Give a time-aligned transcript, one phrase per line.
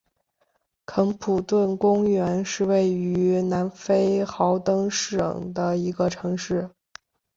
[0.87, 6.71] 肯普顿公园是位于南非豪登省的一个城市。